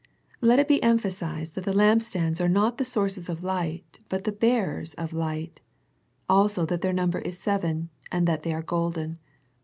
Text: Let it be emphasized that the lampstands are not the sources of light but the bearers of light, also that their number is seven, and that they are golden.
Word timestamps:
Let 0.41 0.57
it 0.57 0.67
be 0.67 0.81
emphasized 0.81 1.53
that 1.53 1.63
the 1.63 1.73
lampstands 1.75 2.41
are 2.41 2.49
not 2.49 2.79
the 2.79 2.83
sources 2.85 3.29
of 3.29 3.43
light 3.43 3.99
but 4.09 4.23
the 4.23 4.31
bearers 4.31 4.95
of 4.95 5.13
light, 5.13 5.61
also 6.27 6.65
that 6.65 6.81
their 6.81 6.91
number 6.91 7.19
is 7.19 7.37
seven, 7.37 7.91
and 8.11 8.27
that 8.27 8.41
they 8.41 8.51
are 8.51 8.63
golden. 8.63 9.19